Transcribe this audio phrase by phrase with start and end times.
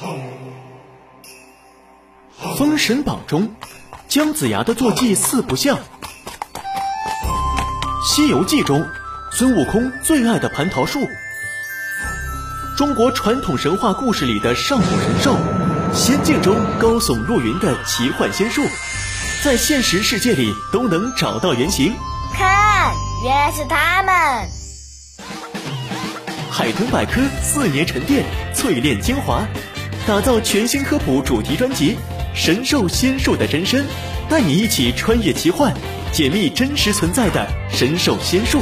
[2.58, 3.54] 《封神榜》中，
[4.08, 5.76] 姜子牙的坐骑四不像；
[8.04, 8.84] 《西游记》中，
[9.30, 10.98] 孙悟空最爱的蟠桃树；
[12.76, 15.36] 中国传统神话故事里的上古神兽，
[15.94, 18.62] 《仙境》中高耸入云的奇幻仙树，
[19.44, 21.94] 在现实世界里都能找到原型。
[22.32, 22.92] 看，
[23.22, 24.12] 原来是他们！
[26.50, 29.46] 海豚百科四年沉淀，淬炼精华，
[30.06, 31.96] 打造全新科普主题专辑。
[32.34, 33.86] 神兽仙术的真身，
[34.28, 35.72] 带你一起穿越奇幻，
[36.12, 38.60] 解密真实存在的神兽仙术。